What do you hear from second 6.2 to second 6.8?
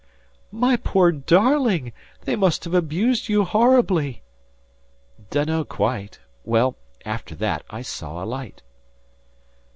Well,